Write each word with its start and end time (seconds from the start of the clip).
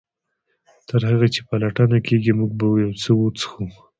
تر 0.87 1.01
هغه 1.09 1.27
چې 1.33 1.41
پلټنه 1.49 1.97
کیږي 2.07 2.31
موږ 2.39 2.51
به 2.59 2.65
یو 2.83 2.91
څه 3.01 3.09
وڅښو 3.19 3.65